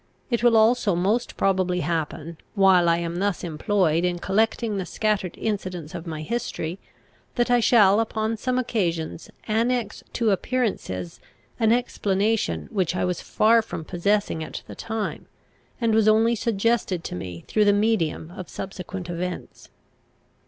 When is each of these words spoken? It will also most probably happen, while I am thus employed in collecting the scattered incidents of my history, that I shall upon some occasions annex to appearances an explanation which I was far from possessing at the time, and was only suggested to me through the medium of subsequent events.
It 0.31 0.41
will 0.41 0.57
also 0.57 0.95
most 0.95 1.37
probably 1.37 1.81
happen, 1.81 2.37
while 2.55 2.89
I 2.89 2.97
am 2.97 3.17
thus 3.17 3.43
employed 3.43 4.03
in 4.03 4.17
collecting 4.17 4.77
the 4.79 4.85
scattered 4.87 5.37
incidents 5.37 5.93
of 5.93 6.07
my 6.07 6.23
history, 6.23 6.79
that 7.35 7.51
I 7.51 7.59
shall 7.59 7.99
upon 7.99 8.35
some 8.35 8.57
occasions 8.57 9.29
annex 9.47 10.03
to 10.13 10.31
appearances 10.31 11.19
an 11.59 11.71
explanation 11.71 12.67
which 12.71 12.95
I 12.95 13.05
was 13.05 13.21
far 13.21 13.61
from 13.61 13.85
possessing 13.85 14.43
at 14.43 14.63
the 14.65 14.73
time, 14.73 15.27
and 15.79 15.93
was 15.93 16.07
only 16.07 16.33
suggested 16.33 17.03
to 17.03 17.13
me 17.13 17.45
through 17.47 17.65
the 17.65 17.71
medium 17.71 18.31
of 18.35 18.49
subsequent 18.49 19.07
events. 19.07 19.69